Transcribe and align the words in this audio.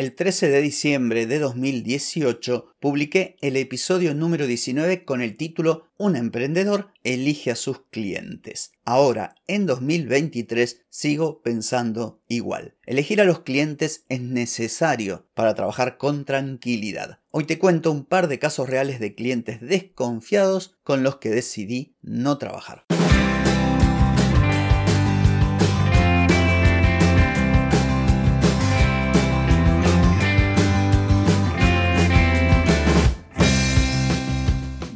El 0.00 0.14
13 0.14 0.48
de 0.48 0.62
diciembre 0.62 1.26
de 1.26 1.38
2018 1.38 2.74
publiqué 2.80 3.36
el 3.42 3.58
episodio 3.58 4.14
número 4.14 4.46
19 4.46 5.04
con 5.04 5.20
el 5.20 5.36
título 5.36 5.88
Un 5.98 6.16
emprendedor 6.16 6.90
elige 7.04 7.50
a 7.50 7.54
sus 7.54 7.82
clientes. 7.90 8.72
Ahora, 8.86 9.34
en 9.46 9.66
2023, 9.66 10.86
sigo 10.88 11.42
pensando 11.42 12.22
igual. 12.28 12.76
Elegir 12.86 13.20
a 13.20 13.26
los 13.26 13.40
clientes 13.40 14.06
es 14.08 14.22
necesario 14.22 15.28
para 15.34 15.54
trabajar 15.54 15.98
con 15.98 16.24
tranquilidad. 16.24 17.18
Hoy 17.28 17.44
te 17.44 17.58
cuento 17.58 17.92
un 17.92 18.06
par 18.06 18.26
de 18.28 18.38
casos 18.38 18.70
reales 18.70 19.00
de 19.00 19.14
clientes 19.14 19.60
desconfiados 19.60 20.78
con 20.82 21.02
los 21.02 21.16
que 21.16 21.28
decidí 21.28 21.94
no 22.00 22.38
trabajar. 22.38 22.86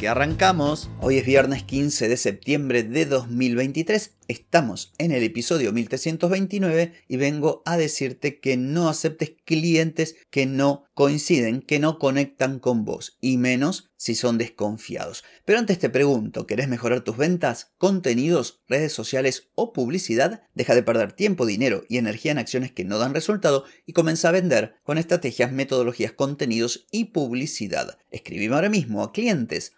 que 0.00 0.08
arrancamos. 0.08 0.88
Hoy 1.02 1.18
es 1.18 1.26
viernes 1.26 1.62
15 1.62 2.08
de 2.08 2.16
septiembre 2.16 2.84
de 2.84 3.04
2023 3.04 4.14
Estamos 4.30 4.92
en 4.98 5.10
el 5.10 5.24
episodio 5.24 5.72
1329 5.72 6.92
y 7.08 7.16
vengo 7.16 7.64
a 7.66 7.76
decirte 7.76 8.38
que 8.38 8.56
no 8.56 8.88
aceptes 8.88 9.32
clientes 9.44 10.14
que 10.30 10.46
no 10.46 10.84
coinciden, 10.94 11.62
que 11.62 11.80
no 11.80 11.98
conectan 11.98 12.60
con 12.60 12.84
vos, 12.84 13.18
y 13.20 13.38
menos 13.38 13.90
si 13.96 14.14
son 14.14 14.38
desconfiados. 14.38 15.24
Pero 15.44 15.58
antes 15.58 15.80
te 15.80 15.90
pregunto, 15.90 16.46
¿querés 16.46 16.68
mejorar 16.68 17.00
tus 17.00 17.16
ventas, 17.16 17.72
contenidos, 17.76 18.62
redes 18.68 18.92
sociales 18.92 19.48
o 19.56 19.72
publicidad? 19.72 20.44
Deja 20.54 20.76
de 20.76 20.84
perder 20.84 21.12
tiempo, 21.12 21.44
dinero 21.44 21.82
y 21.88 21.98
energía 21.98 22.30
en 22.30 22.38
acciones 22.38 22.70
que 22.70 22.84
no 22.84 22.98
dan 22.98 23.14
resultado 23.14 23.64
y 23.84 23.94
comienza 23.94 24.28
a 24.28 24.32
vender 24.32 24.76
con 24.84 24.96
estrategias, 24.96 25.50
metodologías, 25.50 26.12
contenidos 26.12 26.86
y 26.92 27.06
publicidad. 27.06 27.98
Escribime 28.12 28.54
ahora 28.54 28.68
mismo 28.68 29.02
a 29.02 29.12
clientes 29.12 29.72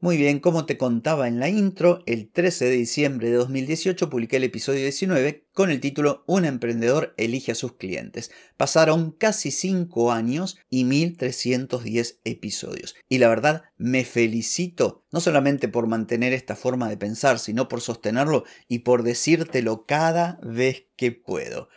Muy 0.00 0.16
bien, 0.16 0.40
como 0.40 0.66
te 0.66 0.76
contaba 0.76 1.28
en 1.28 1.38
la 1.38 1.48
intro, 1.48 2.02
el 2.06 2.28
13 2.32 2.64
de 2.64 2.70
diciembre 2.72 3.30
de 3.30 3.36
2018 3.36 4.10
publiqué 4.10 4.38
el 4.38 4.42
episodio 4.42 4.80
19 4.80 5.46
con 5.52 5.70
el 5.70 5.78
título 5.78 6.24
Un 6.26 6.46
emprendedor 6.46 7.14
elige 7.16 7.52
a 7.52 7.54
sus 7.54 7.74
clientes. 7.74 8.32
Pasaron 8.56 9.12
casi 9.12 9.52
5 9.52 10.10
años 10.10 10.58
y 10.68 10.82
1310 10.82 12.22
episodios. 12.24 12.96
Y 13.08 13.18
la 13.18 13.28
verdad, 13.28 13.62
me 13.76 14.04
felicito 14.04 15.04
no 15.12 15.20
solamente 15.20 15.68
por 15.68 15.86
mantener 15.86 16.32
esta 16.32 16.56
forma 16.56 16.88
de 16.88 16.96
pensar, 16.96 17.38
sino 17.38 17.68
por 17.68 17.82
sostenerlo 17.82 18.42
y 18.66 18.80
por 18.80 19.04
decírtelo 19.04 19.86
cada 19.86 20.40
vez 20.42 20.86
que 20.96 21.12
puedo. 21.12 21.68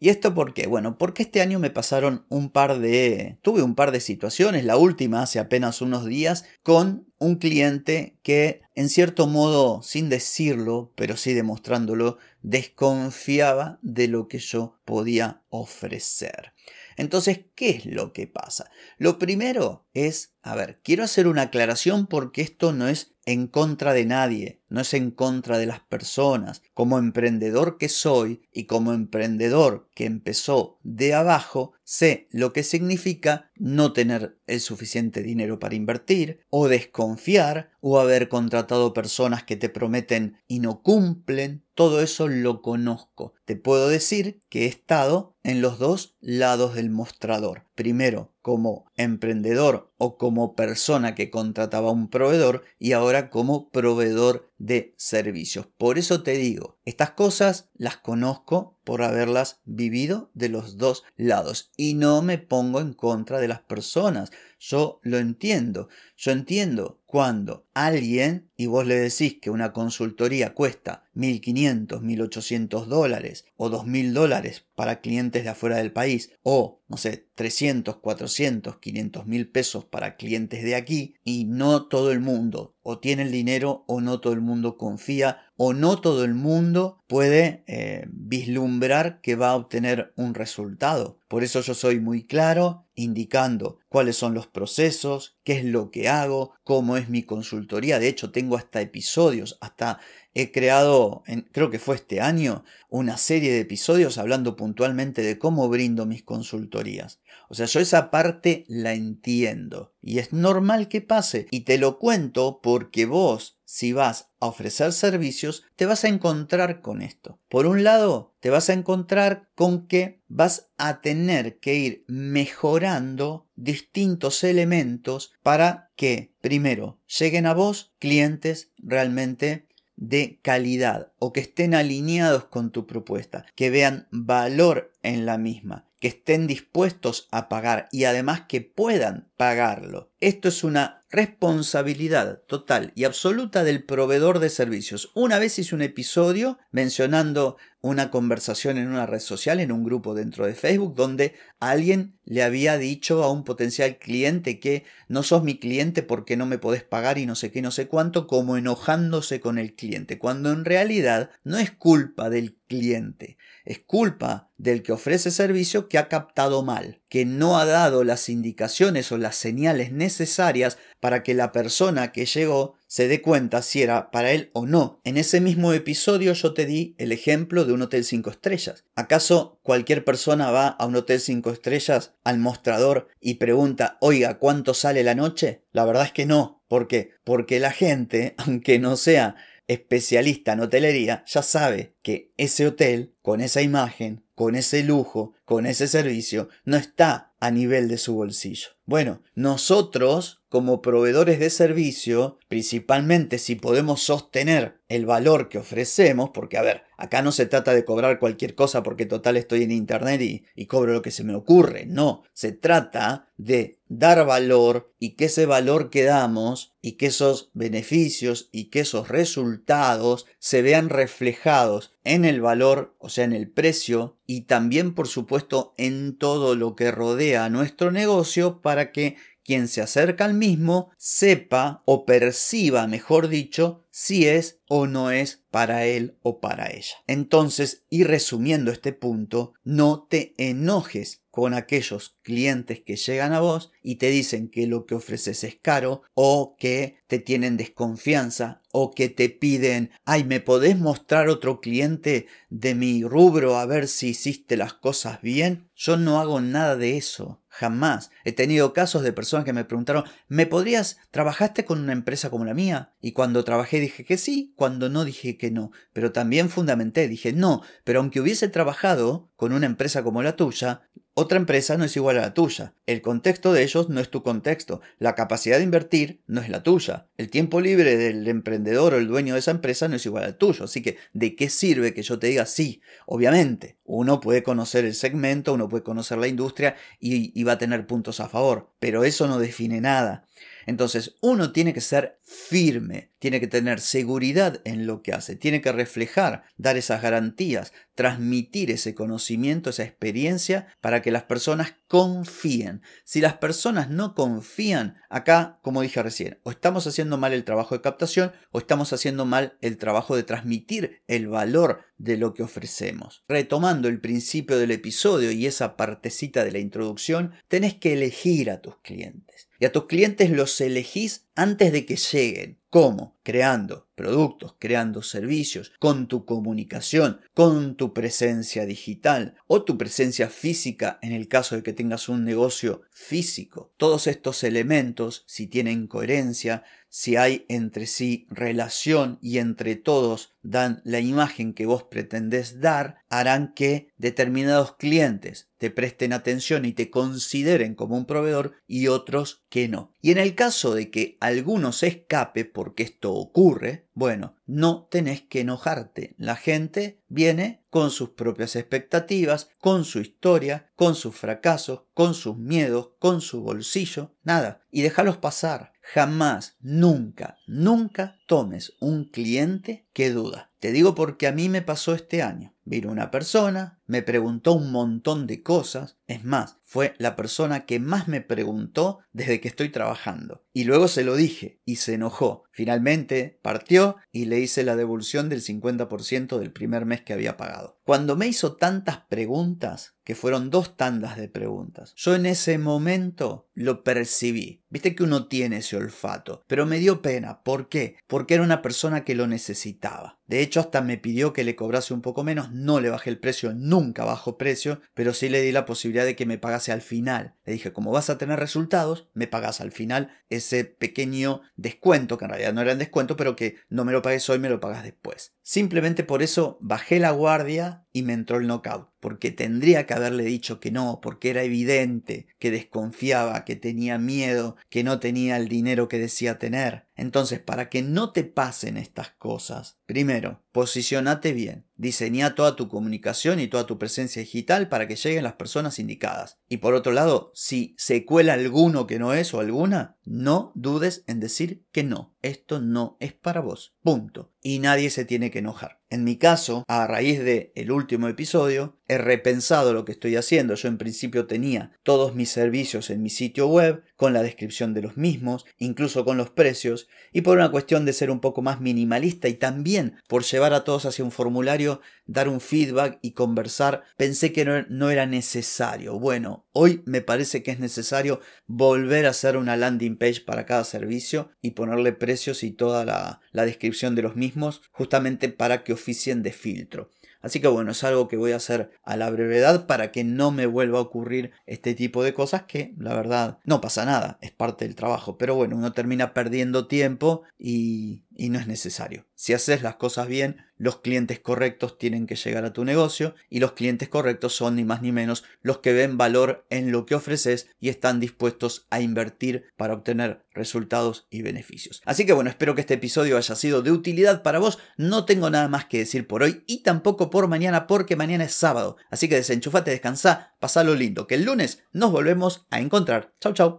¿Y 0.00 0.10
esto 0.10 0.32
por 0.34 0.54
qué? 0.54 0.66
Bueno, 0.68 0.96
porque 0.96 1.24
este 1.24 1.40
año 1.40 1.58
me 1.58 1.70
pasaron 1.70 2.24
un 2.28 2.50
par 2.50 2.78
de... 2.78 3.38
tuve 3.42 3.62
un 3.62 3.74
par 3.74 3.90
de 3.90 4.00
situaciones, 4.00 4.64
la 4.64 4.76
última 4.76 5.22
hace 5.22 5.40
apenas 5.40 5.80
unos 5.82 6.04
días, 6.04 6.44
con 6.62 7.06
un 7.18 7.36
cliente 7.36 8.16
que 8.22 8.62
en 8.78 8.88
cierto 8.90 9.26
modo, 9.26 9.82
sin 9.82 10.08
decirlo, 10.08 10.92
pero 10.94 11.16
sí 11.16 11.34
demostrándolo, 11.34 12.18
desconfiaba 12.42 13.80
de 13.82 14.06
lo 14.06 14.28
que 14.28 14.38
yo 14.38 14.78
podía 14.84 15.42
ofrecer. 15.48 16.52
Entonces, 16.96 17.40
¿qué 17.56 17.70
es 17.70 17.86
lo 17.86 18.12
que 18.12 18.28
pasa? 18.28 18.70
Lo 18.96 19.18
primero 19.18 19.86
es, 19.94 20.34
a 20.42 20.54
ver, 20.54 20.80
quiero 20.84 21.02
hacer 21.02 21.26
una 21.26 21.42
aclaración 21.42 22.06
porque 22.06 22.42
esto 22.42 22.72
no 22.72 22.86
es 22.88 23.14
en 23.24 23.46
contra 23.46 23.92
de 23.92 24.06
nadie, 24.06 24.62
no 24.68 24.80
es 24.80 24.94
en 24.94 25.10
contra 25.10 25.58
de 25.58 25.66
las 25.66 25.80
personas. 25.80 26.62
Como 26.72 26.98
emprendedor 26.98 27.76
que 27.76 27.88
soy 27.88 28.42
y 28.52 28.64
como 28.64 28.94
emprendedor 28.94 29.88
que 29.94 30.06
empezó 30.06 30.78
de 30.82 31.12
abajo, 31.12 31.72
sé 31.84 32.26
lo 32.30 32.52
que 32.52 32.62
significa 32.62 33.50
no 33.54 33.92
tener 33.92 34.38
el 34.46 34.60
suficiente 34.60 35.22
dinero 35.22 35.58
para 35.58 35.74
invertir, 35.74 36.40
o 36.48 36.68
desconfiar, 36.68 37.70
o 37.80 38.00
haber 38.00 38.28
contratado 38.28 38.67
personas 38.94 39.44
que 39.44 39.56
te 39.56 39.68
prometen 39.68 40.38
y 40.46 40.60
no 40.60 40.82
cumplen. 40.82 41.64
Todo 41.78 42.00
eso 42.00 42.26
lo 42.26 42.60
conozco. 42.60 43.34
Te 43.44 43.54
puedo 43.54 43.88
decir 43.88 44.42
que 44.48 44.64
he 44.64 44.66
estado 44.66 45.36
en 45.44 45.62
los 45.62 45.78
dos 45.78 46.16
lados 46.20 46.74
del 46.74 46.90
mostrador. 46.90 47.66
Primero, 47.76 48.32
como 48.42 48.90
emprendedor 48.96 49.92
o 49.96 50.18
como 50.18 50.56
persona 50.56 51.14
que 51.14 51.30
contrataba 51.30 51.92
un 51.92 52.08
proveedor 52.08 52.64
y 52.80 52.92
ahora 52.92 53.30
como 53.30 53.70
proveedor 53.70 54.50
de 54.58 54.94
servicios. 54.96 55.66
Por 55.78 55.98
eso 55.98 56.22
te 56.22 56.32
digo, 56.32 56.78
estas 56.84 57.10
cosas 57.10 57.68
las 57.76 57.98
conozco 57.98 58.78
por 58.84 59.02
haberlas 59.02 59.60
vivido 59.64 60.30
de 60.34 60.48
los 60.48 60.78
dos 60.78 61.04
lados 61.16 61.70
y 61.76 61.94
no 61.94 62.22
me 62.22 62.38
pongo 62.38 62.80
en 62.80 62.94
contra 62.94 63.38
de 63.38 63.48
las 63.48 63.60
personas. 63.60 64.30
Yo 64.58 64.98
lo 65.02 65.18
entiendo. 65.18 65.88
Yo 66.16 66.32
entiendo 66.32 67.00
cuando 67.06 67.66
alguien, 67.74 68.50
y 68.56 68.66
vos 68.66 68.86
le 68.86 68.96
decís 68.96 69.38
que 69.40 69.50
una 69.50 69.72
consultoría 69.72 70.54
cuesta 70.54 71.07
1.500, 71.18 72.00
1.800 72.00 72.86
dólares 72.86 73.44
o 73.56 73.68
2.000 73.68 74.12
dólares 74.12 74.67
para 74.78 75.00
clientes 75.00 75.42
de 75.42 75.50
afuera 75.50 75.78
del 75.78 75.90
país, 75.90 76.30
o, 76.44 76.82
no 76.86 76.98
sé, 76.98 77.26
300, 77.34 77.96
400, 77.96 78.78
500 78.78 79.26
mil 79.26 79.50
pesos 79.50 79.84
para 79.84 80.14
clientes 80.14 80.62
de 80.62 80.76
aquí, 80.76 81.16
y 81.24 81.46
no 81.46 81.88
todo 81.88 82.12
el 82.12 82.20
mundo 82.20 82.76
o 82.90 83.00
tiene 83.00 83.24
el 83.24 83.30
dinero 83.30 83.84
o 83.86 84.00
no 84.00 84.18
todo 84.18 84.32
el 84.32 84.40
mundo 84.40 84.78
confía 84.78 85.42
o 85.58 85.74
no 85.74 86.00
todo 86.00 86.24
el 86.24 86.32
mundo 86.32 87.02
puede 87.06 87.62
eh, 87.66 88.06
vislumbrar 88.08 89.20
que 89.20 89.36
va 89.36 89.50
a 89.50 89.56
obtener 89.56 90.14
un 90.16 90.32
resultado. 90.32 91.18
Por 91.28 91.44
eso 91.44 91.60
yo 91.60 91.74
soy 91.74 92.00
muy 92.00 92.26
claro 92.26 92.86
indicando 92.94 93.78
cuáles 93.90 94.16
son 94.16 94.32
los 94.32 94.46
procesos, 94.46 95.36
qué 95.44 95.58
es 95.58 95.64
lo 95.66 95.90
que 95.90 96.08
hago, 96.08 96.54
cómo 96.64 96.96
es 96.96 97.10
mi 97.10 97.24
consultoría. 97.24 97.98
De 97.98 98.08
hecho, 98.08 98.32
tengo 98.32 98.56
hasta 98.56 98.80
episodios, 98.80 99.58
hasta 99.60 99.98
he 100.32 100.50
creado, 100.50 101.24
creo 101.52 101.68
que 101.68 101.78
fue 101.78 101.96
este 101.96 102.22
año, 102.22 102.64
una 102.88 103.18
serie 103.18 103.52
de 103.52 103.60
episodios 103.60 104.16
hablando 104.16 104.56
puntualmente 104.56 104.67
de 104.74 105.38
cómo 105.38 105.68
brindo 105.68 106.06
mis 106.06 106.22
consultorías. 106.22 107.20
O 107.48 107.54
sea, 107.54 107.66
yo 107.66 107.80
esa 107.80 108.10
parte 108.10 108.64
la 108.68 108.92
entiendo 108.92 109.94
y 110.02 110.18
es 110.18 110.32
normal 110.32 110.88
que 110.88 111.00
pase 111.00 111.46
y 111.50 111.60
te 111.60 111.78
lo 111.78 111.98
cuento 111.98 112.60
porque 112.62 113.06
vos, 113.06 113.58
si 113.64 113.92
vas 113.92 114.28
a 114.40 114.46
ofrecer 114.46 114.92
servicios, 114.92 115.64
te 115.76 115.86
vas 115.86 116.04
a 116.04 116.08
encontrar 116.08 116.80
con 116.80 117.02
esto. 117.02 117.40
Por 117.48 117.66
un 117.66 117.84
lado, 117.84 118.34
te 118.40 118.50
vas 118.50 118.68
a 118.70 118.74
encontrar 118.74 119.48
con 119.54 119.86
que 119.86 120.22
vas 120.28 120.70
a 120.76 121.00
tener 121.00 121.58
que 121.58 121.74
ir 121.74 122.04
mejorando 122.06 123.48
distintos 123.56 124.44
elementos 124.44 125.32
para 125.42 125.90
que, 125.96 126.34
primero, 126.40 127.00
lleguen 127.18 127.46
a 127.46 127.54
vos 127.54 127.94
clientes 127.98 128.72
realmente 128.78 129.67
de 129.98 130.38
calidad 130.42 131.12
o 131.18 131.32
que 131.32 131.40
estén 131.40 131.74
alineados 131.74 132.44
con 132.44 132.70
tu 132.70 132.86
propuesta, 132.86 133.44
que 133.54 133.68
vean 133.68 134.08
valor 134.10 134.92
en 135.02 135.26
la 135.26 135.36
misma 135.36 135.88
que 136.00 136.08
estén 136.08 136.46
dispuestos 136.46 137.28
a 137.30 137.48
pagar 137.48 137.88
y 137.92 138.04
además 138.04 138.42
que 138.42 138.60
puedan 138.60 139.28
pagarlo. 139.36 140.07
Esto 140.20 140.48
es 140.48 140.64
una 140.64 141.04
responsabilidad 141.10 142.42
total 142.48 142.92
y 142.96 143.04
absoluta 143.04 143.62
del 143.62 143.84
proveedor 143.84 144.40
de 144.40 144.50
servicios. 144.50 145.12
Una 145.14 145.38
vez 145.38 145.60
hice 145.60 145.76
un 145.76 145.82
episodio 145.82 146.58
mencionando 146.72 147.56
una 147.80 148.10
conversación 148.10 148.78
en 148.78 148.88
una 148.88 149.06
red 149.06 149.20
social, 149.20 149.60
en 149.60 149.70
un 149.70 149.84
grupo 149.84 150.14
dentro 150.14 150.44
de 150.44 150.54
Facebook, 150.54 150.96
donde 150.96 151.34
alguien 151.60 152.18
le 152.24 152.42
había 152.42 152.76
dicho 152.76 153.22
a 153.22 153.30
un 153.30 153.44
potencial 153.44 153.98
cliente 153.98 154.58
que 154.58 154.84
no 155.06 155.22
sos 155.22 155.44
mi 155.44 155.60
cliente 155.60 156.02
porque 156.02 156.36
no 156.36 156.46
me 156.46 156.58
podés 156.58 156.82
pagar 156.82 157.16
y 157.18 157.24
no 157.24 157.36
sé 157.36 157.52
qué, 157.52 157.62
no 157.62 157.70
sé 157.70 157.86
cuánto, 157.86 158.26
como 158.26 158.56
enojándose 158.56 159.40
con 159.40 159.56
el 159.58 159.76
cliente, 159.76 160.18
cuando 160.18 160.50
en 160.50 160.64
realidad 160.64 161.30
no 161.44 161.58
es 161.58 161.70
culpa 161.70 162.28
del 162.28 162.56
cliente, 162.66 163.38
es 163.64 163.78
culpa 163.78 164.50
del 164.58 164.82
que 164.82 164.92
ofrece 164.92 165.30
servicio 165.30 165.88
que 165.88 165.98
ha 165.98 166.08
captado 166.08 166.64
mal, 166.64 167.00
que 167.08 167.24
no 167.24 167.58
ha 167.58 167.64
dado 167.64 168.04
las 168.04 168.28
indicaciones 168.28 169.10
o 169.12 169.18
las 169.18 169.36
señales 169.36 169.92
necesarias 169.92 170.78
para 171.00 171.22
que 171.22 171.34
la 171.34 171.52
persona 171.52 172.12
que 172.12 172.26
llegó 172.26 172.74
se 172.86 173.08
dé 173.08 173.22
cuenta 173.22 173.62
si 173.62 173.82
era 173.82 174.10
para 174.10 174.32
él 174.32 174.50
o 174.52 174.66
no. 174.66 175.00
En 175.04 175.16
ese 175.16 175.40
mismo 175.40 175.72
episodio 175.72 176.32
yo 176.32 176.54
te 176.54 176.66
di 176.66 176.94
el 176.98 177.12
ejemplo 177.12 177.64
de 177.64 177.72
un 177.72 177.82
hotel 177.82 178.04
5 178.04 178.30
estrellas. 178.30 178.84
¿Acaso 178.94 179.58
cualquier 179.62 180.04
persona 180.04 180.50
va 180.50 180.68
a 180.68 180.86
un 180.86 180.96
hotel 180.96 181.20
5 181.20 181.50
estrellas 181.50 182.14
al 182.24 182.38
mostrador 182.38 183.08
y 183.20 183.34
pregunta, 183.34 183.98
oiga, 184.00 184.38
¿cuánto 184.38 184.74
sale 184.74 185.02
la 185.02 185.14
noche? 185.14 185.64
La 185.72 185.84
verdad 185.84 186.04
es 186.04 186.12
que 186.12 186.26
no. 186.26 186.62
¿Por 186.68 186.88
qué? 186.88 187.12
Porque 187.24 187.60
la 187.60 187.70
gente, 187.70 188.34
aunque 188.38 188.78
no 188.78 188.96
sea 188.96 189.36
especialista 189.66 190.52
en 190.52 190.60
hotelería, 190.60 191.24
ya 191.26 191.42
sabe 191.42 191.94
que 192.02 192.32
ese 192.38 192.66
hotel, 192.66 193.14
con 193.22 193.40
esa 193.40 193.60
imagen, 193.60 194.24
con 194.38 194.54
ese 194.54 194.84
lujo, 194.84 195.34
con 195.44 195.66
ese 195.66 195.88
servicio, 195.88 196.48
no 196.64 196.76
está 196.76 197.32
a 197.40 197.50
nivel 197.50 197.88
de 197.88 197.98
su 197.98 198.14
bolsillo. 198.14 198.68
Bueno, 198.84 199.20
nosotros 199.34 200.37
como 200.48 200.80
proveedores 200.80 201.38
de 201.38 201.50
servicio, 201.50 202.38
principalmente 202.48 203.38
si 203.38 203.54
podemos 203.54 204.02
sostener 204.02 204.78
el 204.88 205.04
valor 205.04 205.48
que 205.48 205.58
ofrecemos, 205.58 206.30
porque 206.32 206.56
a 206.56 206.62
ver, 206.62 206.84
acá 206.96 207.20
no 207.20 207.32
se 207.32 207.44
trata 207.44 207.74
de 207.74 207.84
cobrar 207.84 208.18
cualquier 208.18 208.54
cosa 208.54 208.82
porque 208.82 209.04
total 209.04 209.36
estoy 209.36 209.62
en 209.62 209.70
internet 209.70 210.20
y, 210.22 210.66
cobro 210.66 210.92
lo 210.92 211.02
que 211.02 211.10
se 211.10 211.24
me 211.24 211.34
ocurre, 211.34 211.86
no, 211.86 212.22
se 212.32 212.52
trata 212.52 213.28
de 213.36 213.78
dar 213.88 214.26
valor 214.26 214.92
y 214.98 215.10
que 215.10 215.26
ese 215.26 215.46
valor 215.46 215.90
que 215.90 216.04
damos 216.04 216.74
y 216.82 216.92
que 216.92 217.06
esos 217.06 217.50
beneficios 217.54 218.48
y 218.52 218.66
que 218.66 218.80
esos 218.80 219.08
resultados 219.08 220.26
se 220.38 220.62
vean 220.62 220.88
reflejados 220.88 221.94
en 222.04 222.24
el 222.24 222.40
valor, 222.40 222.94
o 222.98 223.08
sea, 223.08 223.24
en 223.24 223.32
el 223.32 223.50
precio 223.50 224.18
y 224.26 224.42
también 224.42 224.94
por 224.94 225.08
supuesto 225.08 225.74
en 225.76 226.16
todo 226.16 226.54
lo 226.54 226.74
que 226.74 226.90
rodea 226.90 227.44
a 227.44 227.50
nuestro 227.50 227.90
negocio 227.90 228.60
para 228.60 228.92
que 228.92 229.16
quien 229.48 229.66
se 229.66 229.80
acerca 229.80 230.26
al 230.26 230.34
mismo 230.34 230.90
sepa 230.98 231.82
o 231.86 232.04
perciba, 232.04 232.86
mejor 232.86 233.28
dicho, 233.28 233.86
si 233.90 234.28
es 234.28 234.60
o 234.68 234.86
no 234.86 235.10
es 235.10 235.42
para 235.50 235.86
él 235.86 236.18
o 236.20 236.38
para 236.38 236.70
ella. 236.70 236.96
Entonces, 237.06 237.86
y 237.88 238.04
resumiendo 238.04 238.70
este 238.70 238.92
punto, 238.92 239.54
no 239.64 240.06
te 240.06 240.34
enojes 240.36 241.22
con 241.30 241.54
aquellos 241.54 242.18
clientes 242.22 242.82
que 242.82 242.96
llegan 242.96 243.32
a 243.32 243.40
vos 243.40 243.72
y 243.82 243.94
te 243.96 244.10
dicen 244.10 244.50
que 244.50 244.66
lo 244.66 244.84
que 244.84 244.96
ofreces 244.96 245.44
es 245.44 245.56
caro 245.56 246.02
o 246.12 246.54
que 246.58 246.98
te 247.06 247.18
tienen 247.18 247.56
desconfianza 247.56 248.60
o 248.70 248.90
que 248.90 249.08
te 249.08 249.30
piden, 249.30 249.92
ay, 250.04 250.24
¿me 250.24 250.40
podés 250.40 250.78
mostrar 250.78 251.28
otro 251.28 251.60
cliente 251.60 252.26
de 252.50 252.74
mi 252.74 253.02
rubro 253.02 253.56
a 253.56 253.64
ver 253.64 253.88
si 253.88 254.08
hiciste 254.08 254.58
las 254.58 254.74
cosas 254.74 255.22
bien? 255.22 255.70
Yo 255.74 255.96
no 255.96 256.20
hago 256.20 256.40
nada 256.42 256.76
de 256.76 256.98
eso. 256.98 257.40
Jamás. 257.58 258.12
He 258.24 258.30
tenido 258.30 258.72
casos 258.72 259.02
de 259.02 259.12
personas 259.12 259.44
que 259.44 259.52
me 259.52 259.64
preguntaron, 259.64 260.04
¿me 260.28 260.46
podrías, 260.46 260.98
trabajaste 261.10 261.64
con 261.64 261.80
una 261.80 261.92
empresa 261.92 262.30
como 262.30 262.44
la 262.44 262.54
mía? 262.54 262.92
Y 263.00 263.10
cuando 263.10 263.42
trabajé 263.42 263.80
dije 263.80 264.04
que 264.04 264.16
sí, 264.16 264.52
cuando 264.54 264.88
no 264.88 265.04
dije 265.04 265.36
que 265.36 265.50
no. 265.50 265.72
Pero 265.92 266.12
también 266.12 266.50
fundamenté, 266.50 267.08
dije 267.08 267.32
no, 267.32 267.62
pero 267.82 267.98
aunque 267.98 268.20
hubiese 268.20 268.46
trabajado 268.46 269.32
con 269.34 269.52
una 269.52 269.66
empresa 269.66 270.04
como 270.04 270.22
la 270.22 270.36
tuya, 270.36 270.82
otra 271.20 271.36
empresa 271.36 271.76
no 271.76 271.84
es 271.84 271.96
igual 271.96 272.16
a 272.18 272.20
la 272.20 272.32
tuya. 272.32 272.74
El 272.86 273.02
contexto 273.02 273.52
de 273.52 273.64
ellos 273.64 273.88
no 273.88 273.98
es 273.98 274.08
tu 274.08 274.22
contexto. 274.22 274.80
La 275.00 275.16
capacidad 275.16 275.56
de 275.56 275.64
invertir 275.64 276.22
no 276.28 276.40
es 276.40 276.48
la 276.48 276.62
tuya. 276.62 277.08
El 277.16 277.28
tiempo 277.28 277.60
libre 277.60 277.96
del 277.96 278.28
emprendedor 278.28 278.94
o 278.94 278.98
el 278.98 279.08
dueño 279.08 279.34
de 279.34 279.40
esa 279.40 279.50
empresa 279.50 279.88
no 279.88 279.96
es 279.96 280.06
igual 280.06 280.22
al 280.22 280.36
tuyo. 280.36 280.66
Así 280.66 280.80
que, 280.80 280.96
¿de 281.14 281.34
qué 281.34 281.50
sirve 281.50 281.92
que 281.92 282.04
yo 282.04 282.20
te 282.20 282.28
diga 282.28 282.46
sí? 282.46 282.82
Obviamente, 283.04 283.78
uno 283.82 284.20
puede 284.20 284.44
conocer 284.44 284.84
el 284.84 284.94
segmento, 284.94 285.54
uno 285.54 285.68
puede 285.68 285.82
conocer 285.82 286.18
la 286.18 286.28
industria 286.28 286.76
y, 287.00 287.42
va 287.42 287.54
a 287.54 287.58
tener 287.58 287.88
puntos 287.88 288.20
a 288.20 288.28
favor. 288.28 288.70
Pero 288.78 289.02
eso 289.02 289.26
no 289.26 289.40
define 289.40 289.80
nada. 289.80 290.27
Entonces, 290.66 291.16
uno 291.22 291.52
tiene 291.52 291.72
que 291.72 291.80
ser 291.80 292.18
firme, 292.22 293.12
tiene 293.18 293.40
que 293.40 293.46
tener 293.46 293.80
seguridad 293.80 294.60
en 294.64 294.86
lo 294.86 295.02
que 295.02 295.12
hace, 295.12 295.34
tiene 295.34 295.62
que 295.62 295.72
reflejar, 295.72 296.44
dar 296.58 296.76
esas 296.76 297.00
garantías, 297.00 297.72
transmitir 297.94 298.70
ese 298.70 298.94
conocimiento, 298.94 299.70
esa 299.70 299.82
experiencia 299.82 300.68
para 300.80 301.00
que 301.00 301.10
las 301.10 301.24
personas 301.24 301.74
confíen. 301.88 302.82
Si 303.04 303.20
las 303.20 303.38
personas 303.38 303.88
no 303.88 304.14
confían, 304.14 304.98
acá, 305.08 305.58
como 305.62 305.82
dije 305.82 306.02
recién, 306.02 306.38
o 306.42 306.50
estamos 306.50 306.86
haciendo 306.86 307.16
mal 307.16 307.32
el 307.32 307.44
trabajo 307.44 307.74
de 307.74 307.80
captación 307.80 308.32
o 308.52 308.58
estamos 308.58 308.92
haciendo 308.92 309.24
mal 309.24 309.56
el 309.62 309.78
trabajo 309.78 310.16
de 310.16 310.22
transmitir 310.22 311.02
el 311.08 311.28
valor 311.28 311.80
de 311.96 312.16
lo 312.16 312.34
que 312.34 312.42
ofrecemos. 312.42 313.24
Retomando 313.26 313.88
el 313.88 314.00
principio 314.00 314.58
del 314.58 314.70
episodio 314.70 315.32
y 315.32 315.46
esa 315.46 315.76
partecita 315.76 316.44
de 316.44 316.52
la 316.52 316.58
introducción, 316.58 317.32
tenés 317.48 317.74
que 317.74 317.94
elegir 317.94 318.50
a 318.50 318.60
tus 318.60 318.76
clientes. 318.78 319.47
Y 319.58 319.64
a 319.64 319.72
tus 319.72 319.86
clientes 319.86 320.30
los 320.30 320.60
elegís 320.60 321.27
antes 321.38 321.70
de 321.70 321.86
que 321.86 321.94
lleguen. 321.94 322.58
¿Cómo? 322.68 323.16
Creando 323.22 323.88
productos, 323.94 324.56
creando 324.58 325.02
servicios, 325.02 325.72
con 325.78 326.06
tu 326.06 326.24
comunicación, 326.24 327.20
con 327.32 327.76
tu 327.76 327.94
presencia 327.94 328.66
digital 328.66 329.36
o 329.46 329.62
tu 329.62 329.78
presencia 329.78 330.28
física 330.28 330.98
en 331.00 331.12
el 331.12 331.28
caso 331.28 331.54
de 331.54 331.62
que 331.62 331.72
tengas 331.72 332.08
un 332.08 332.24
negocio 332.24 332.82
físico. 332.90 333.72
Todos 333.76 334.06
estos 334.06 334.44
elementos, 334.44 335.24
si 335.26 335.46
tienen 335.46 335.86
coherencia, 335.86 336.64
si 336.88 337.16
hay 337.16 337.44
entre 337.48 337.86
sí 337.86 338.26
relación 338.30 339.18
y 339.22 339.38
entre 339.38 339.76
todos 339.76 340.34
dan 340.42 340.80
la 340.84 341.00
imagen 341.00 341.54
que 341.54 341.66
vos 341.66 341.84
pretendés 341.84 342.60
dar, 342.60 342.98
harán 343.08 343.52
que 343.54 343.92
determinados 343.96 344.76
clientes 344.76 345.48
te 345.58 345.70
presten 345.70 346.12
atención 346.12 346.64
y 346.64 346.72
te 346.72 346.88
consideren 346.90 347.74
como 347.74 347.96
un 347.96 348.06
proveedor 348.06 348.54
y 348.66 348.86
otros 348.86 349.44
que 349.48 349.68
no. 349.68 349.92
Y 350.00 350.12
en 350.12 350.18
el 350.18 350.34
caso 350.34 350.74
de 350.74 350.90
que 350.90 351.16
alguno 351.20 351.72
se 351.72 351.88
escape 351.88 352.44
porque 352.44 352.84
esto 352.84 353.14
ocurre, 353.14 353.88
bueno, 353.94 354.36
no 354.46 354.86
tenés 354.90 355.22
que 355.22 355.40
enojarte. 355.40 356.14
La 356.18 356.36
gente 356.36 357.00
viene 357.08 357.64
con 357.68 357.90
sus 357.90 358.10
propias 358.10 358.54
expectativas, 358.54 359.50
con 359.58 359.84
su 359.84 359.98
historia, 359.98 360.70
con 360.76 360.94
sus 360.94 361.16
fracasos, 361.16 361.82
con 361.94 362.14
sus 362.14 362.36
miedos, 362.36 362.90
con 363.00 363.20
su 363.20 363.42
bolsillo, 363.42 364.14
nada. 364.22 364.62
Y 364.70 364.82
déjalos 364.82 365.16
pasar. 365.16 365.72
Jamás, 365.82 366.56
nunca, 366.60 367.38
nunca 367.46 368.18
tomes 368.26 368.74
un 368.78 369.04
cliente 369.04 369.86
que 369.92 370.10
duda. 370.10 370.52
Te 370.60 370.72
digo 370.72 370.94
porque 370.94 371.26
a 371.26 371.32
mí 371.32 371.48
me 371.48 371.62
pasó 371.62 371.94
este 371.94 372.22
año. 372.22 372.54
Vino 372.64 372.90
una 372.90 373.10
persona, 373.10 373.80
me 373.86 374.02
preguntó 374.02 374.52
un 374.52 374.70
montón 374.70 375.26
de 375.26 375.42
cosas, 375.42 375.96
es 376.06 376.22
más, 376.24 376.58
fue 376.64 376.94
la 376.98 377.16
persona 377.16 377.64
que 377.64 377.80
más 377.80 378.08
me 378.08 378.20
preguntó 378.20 378.98
desde 379.12 379.40
que 379.40 379.48
estoy 379.48 379.70
trabajando. 379.70 380.44
Y 380.52 380.64
luego 380.64 380.86
se 380.88 381.02
lo 381.02 381.16
dije 381.16 381.62
y 381.64 381.76
se 381.76 381.94
enojó. 381.94 382.44
Finalmente 382.50 383.38
partió 383.40 383.96
y 384.12 384.26
le 384.26 384.40
hice 384.40 384.64
la 384.64 384.76
devolución 384.76 385.30
del 385.30 385.40
50% 385.40 386.38
del 386.38 386.52
primer 386.52 386.84
mes 386.84 387.00
que 387.00 387.14
había 387.14 387.38
pagado. 387.38 387.80
Cuando 387.84 388.16
me 388.16 388.26
hizo 388.26 388.56
tantas 388.56 388.98
preguntas, 389.08 389.94
que 390.04 390.14
fueron 390.14 390.48
dos 390.48 390.76
tandas 390.76 391.18
de 391.18 391.28
preguntas, 391.28 391.92
yo 391.94 392.14
en 392.14 392.24
ese 392.24 392.56
momento 392.56 393.48
lo 393.52 393.84
percibí. 393.84 394.64
Viste 394.70 394.94
que 394.94 395.02
uno 395.02 395.28
tiene 395.28 395.58
ese 395.58 395.76
olfato, 395.76 396.44
pero 396.46 396.64
me 396.64 396.78
dio 396.78 397.02
pena. 397.02 397.42
¿Por 397.42 397.68
qué? 397.68 397.96
Porque 398.06 398.34
era 398.34 398.42
una 398.42 398.62
persona 398.62 399.04
que 399.04 399.14
lo 399.14 399.26
necesitaba. 399.26 400.18
De 400.26 400.40
hecho, 400.40 400.47
hasta 400.56 400.80
me 400.80 400.96
pidió 400.96 401.32
que 401.32 401.44
le 401.44 401.56
cobrase 401.56 401.94
un 401.94 402.02
poco 402.02 402.24
menos, 402.24 402.50
no 402.52 402.80
le 402.80 402.90
bajé 402.90 403.10
el 403.10 403.18
precio, 403.18 403.52
nunca 403.54 404.04
bajo 404.04 404.38
precio, 404.38 404.80
pero 404.94 405.12
sí 405.12 405.28
le 405.28 405.42
di 405.42 405.52
la 405.52 405.66
posibilidad 405.66 406.04
de 406.04 406.16
que 406.16 406.26
me 406.26 406.38
pagase 406.38 406.72
al 406.72 406.82
final. 406.82 407.34
Le 407.44 407.52
dije, 407.52 407.72
como 407.72 407.92
vas 407.92 408.10
a 408.10 408.18
tener 408.18 408.38
resultados, 408.38 409.08
me 409.14 409.26
pagas 409.26 409.60
al 409.60 409.72
final 409.72 410.10
ese 410.30 410.64
pequeño 410.64 411.42
descuento, 411.56 412.18
que 412.18 412.24
en 412.24 412.30
realidad 412.30 412.52
no 412.52 412.62
era 412.62 412.72
en 412.72 412.78
descuento, 412.78 413.16
pero 413.16 413.36
que 413.36 413.56
no 413.68 413.84
me 413.84 413.92
lo 413.92 414.02
pagues 414.02 414.28
hoy, 414.30 414.38
me 414.38 414.48
lo 414.48 414.60
pagas 414.60 414.84
después. 414.84 415.34
Simplemente 415.50 416.04
por 416.04 416.22
eso 416.22 416.58
bajé 416.60 417.00
la 417.00 417.10
guardia 417.10 417.86
y 417.90 418.02
me 418.02 418.12
entró 418.12 418.36
el 418.36 418.46
knockout, 418.46 418.90
porque 419.00 419.30
tendría 419.30 419.86
que 419.86 419.94
haberle 419.94 420.24
dicho 420.24 420.60
que 420.60 420.70
no, 420.70 421.00
porque 421.00 421.30
era 421.30 421.42
evidente 421.42 422.26
que 422.38 422.50
desconfiaba, 422.50 423.46
que 423.46 423.56
tenía 423.56 423.96
miedo, 423.96 424.56
que 424.68 424.84
no 424.84 425.00
tenía 425.00 425.38
el 425.38 425.48
dinero 425.48 425.88
que 425.88 425.98
decía 425.98 426.38
tener. 426.38 426.86
Entonces, 426.96 427.38
para 427.40 427.70
que 427.70 427.80
no 427.80 428.12
te 428.12 428.24
pasen 428.24 428.76
estas 428.76 429.08
cosas, 429.12 429.78
primero, 429.86 430.42
posicionate 430.58 431.34
bien, 431.34 431.68
diseña 431.76 432.34
toda 432.34 432.56
tu 432.56 432.66
comunicación 432.66 433.38
y 433.38 433.46
toda 433.46 433.64
tu 433.64 433.78
presencia 433.78 434.22
digital 434.22 434.68
para 434.68 434.88
que 434.88 434.96
lleguen 434.96 435.22
las 435.22 435.34
personas 435.34 435.78
indicadas. 435.78 436.40
Y 436.48 436.56
por 436.56 436.74
otro 436.74 436.90
lado, 436.90 437.30
si 437.32 437.76
se 437.78 438.04
cuela 438.04 438.32
alguno 438.32 438.88
que 438.88 438.98
no 438.98 439.14
es 439.14 439.32
o 439.34 439.38
alguna, 439.38 439.98
no 440.04 440.50
dudes 440.56 441.04
en 441.06 441.20
decir 441.20 441.64
que 441.70 441.84
no, 441.84 442.16
esto 442.22 442.60
no 442.60 442.96
es 442.98 443.12
para 443.12 443.40
vos. 443.40 443.76
Punto. 443.84 444.32
Y 444.42 444.58
nadie 444.58 444.90
se 444.90 445.04
tiene 445.04 445.30
que 445.30 445.38
enojar. 445.38 445.77
En 445.90 446.04
mi 446.04 446.18
caso, 446.18 446.64
a 446.68 446.86
raíz 446.86 447.18
del 447.24 447.50
el 447.54 447.70
último 447.70 448.08
episodio, 448.08 448.78
he 448.88 448.98
repensado 448.98 449.72
lo 449.72 449.84
que 449.84 449.92
estoy 449.92 450.16
haciendo. 450.16 450.54
Yo 450.54 450.68
en 450.68 450.76
principio 450.76 451.26
tenía 451.26 451.72
todos 451.82 452.14
mis 452.14 452.30
servicios 452.30 452.90
en 452.90 453.02
mi 453.02 453.10
sitio 453.10 453.48
web, 453.48 453.84
con 453.96 454.12
la 454.12 454.22
descripción 454.22 454.74
de 454.74 454.82
los 454.82 454.96
mismos, 454.96 455.44
incluso 455.58 456.04
con 456.04 456.16
los 456.16 456.30
precios, 456.30 456.88
y 457.12 457.22
por 457.22 457.36
una 457.36 457.50
cuestión 457.50 457.84
de 457.84 457.92
ser 457.92 458.10
un 458.10 458.20
poco 458.20 458.42
más 458.42 458.60
minimalista 458.60 459.28
y 459.28 459.34
también 459.34 459.96
por 460.08 460.24
llevar 460.24 460.54
a 460.54 460.64
todos 460.64 460.86
hacia 460.86 461.04
un 461.04 461.10
formulario, 461.10 461.80
dar 462.06 462.28
un 462.28 462.40
feedback 462.40 462.98
y 463.02 463.12
conversar, 463.12 463.82
pensé 463.96 464.32
que 464.32 464.44
no, 464.44 464.90
era 464.90 465.06
necesario. 465.06 465.98
Bueno, 465.98 466.46
hoy 466.52 466.82
me 466.86 467.00
parece 467.00 467.42
que 467.42 467.50
es 467.50 467.60
necesario 467.60 468.20
volver 468.46 469.06
a 469.06 469.10
hacer 469.10 469.36
una 469.36 469.56
landing 469.56 469.96
page 469.96 470.20
para 470.20 470.46
cada 470.46 470.64
servicio 470.64 471.30
y 471.42 471.50
ponerle 471.50 471.92
precios 471.92 472.42
y 472.42 472.52
toda 472.52 472.84
la, 472.84 473.20
la 473.32 473.44
descripción 473.44 473.94
de 473.94 474.02
los 474.02 474.16
mismos, 474.16 474.62
justamente 474.70 475.28
para 475.28 475.64
que 475.64 475.72
oficien 475.78 476.22
de 476.22 476.32
filtro. 476.32 476.90
Así 477.20 477.40
que 477.40 477.48
bueno, 477.48 477.72
es 477.72 477.82
algo 477.82 478.06
que 478.06 478.16
voy 478.16 478.32
a 478.32 478.36
hacer 478.36 478.70
a 478.84 478.96
la 478.96 479.10
brevedad 479.10 479.66
para 479.66 479.90
que 479.90 480.04
no 480.04 480.30
me 480.30 480.46
vuelva 480.46 480.78
a 480.78 480.82
ocurrir 480.82 481.32
este 481.46 481.74
tipo 481.74 482.04
de 482.04 482.14
cosas 482.14 482.44
que 482.44 482.74
la 482.78 482.94
verdad 482.94 483.38
no 483.44 483.60
pasa 483.60 483.84
nada, 483.84 484.18
es 484.20 484.30
parte 484.30 484.64
del 484.64 484.76
trabajo. 484.76 485.18
Pero 485.18 485.34
bueno, 485.34 485.56
uno 485.56 485.72
termina 485.72 486.14
perdiendo 486.14 486.68
tiempo 486.68 487.22
y, 487.38 488.02
y 488.18 488.28
no 488.28 488.38
es 488.38 488.46
necesario. 488.46 489.06
Si 489.14 489.32
haces 489.32 489.62
las 489.62 489.76
cosas 489.76 490.08
bien, 490.08 490.44
los 490.58 490.80
clientes 490.80 491.20
correctos 491.20 491.78
tienen 491.78 492.06
que 492.06 492.16
llegar 492.16 492.44
a 492.44 492.52
tu 492.52 492.64
negocio 492.64 493.14
y 493.30 493.38
los 493.38 493.52
clientes 493.52 493.88
correctos 493.88 494.34
son 494.34 494.56
ni 494.56 494.64
más 494.64 494.82
ni 494.82 494.92
menos 494.92 495.24
los 495.40 495.58
que 495.58 495.72
ven 495.72 495.96
valor 495.96 496.44
en 496.50 496.72
lo 496.72 496.84
que 496.84 496.96
ofreces 496.96 497.46
y 497.60 497.68
están 497.68 498.00
dispuestos 498.00 498.66
a 498.68 498.80
invertir 498.80 499.44
para 499.56 499.72
obtener 499.72 500.24
resultados 500.32 501.06
y 501.10 501.22
beneficios. 501.22 501.80
Así 501.84 502.04
que 502.04 502.12
bueno, 502.12 502.28
espero 502.28 502.54
que 502.56 502.60
este 502.60 502.74
episodio 502.74 503.16
haya 503.16 503.36
sido 503.36 503.62
de 503.62 503.70
utilidad 503.70 504.22
para 504.22 504.40
vos. 504.40 504.58
No 504.76 505.04
tengo 505.04 505.30
nada 505.30 505.48
más 505.48 505.66
que 505.66 505.78
decir 505.78 506.08
por 506.08 506.24
hoy 506.24 506.42
y 506.46 506.64
tampoco 506.64 507.10
por 507.10 507.28
mañana 507.28 507.68
porque 507.68 507.94
mañana 507.96 508.24
es 508.24 508.32
sábado. 508.32 508.76
Así 508.90 509.08
que 509.08 509.14
desenchufate, 509.14 509.70
descansa, 509.70 510.34
pasalo 510.40 510.74
lindo, 510.74 511.06
que 511.06 511.14
el 511.14 511.24
lunes 511.24 511.62
nos 511.72 511.92
volvemos 511.92 512.46
a 512.50 512.60
encontrar. 512.60 513.12
Chau 513.20 513.32
chau. 513.32 513.58